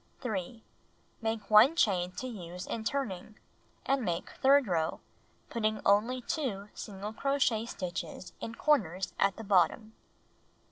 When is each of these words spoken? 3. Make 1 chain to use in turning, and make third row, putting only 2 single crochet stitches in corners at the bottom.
3. 0.21 0.63
Make 1.21 1.51
1 1.51 1.75
chain 1.75 2.11
to 2.13 2.25
use 2.25 2.65
in 2.65 2.83
turning, 2.83 3.37
and 3.85 4.03
make 4.03 4.31
third 4.31 4.65
row, 4.65 4.99
putting 5.51 5.79
only 5.85 6.21
2 6.23 6.69
single 6.73 7.13
crochet 7.13 7.67
stitches 7.67 8.33
in 8.39 8.55
corners 8.55 9.13
at 9.19 9.35
the 9.37 9.43
bottom. 9.43 9.93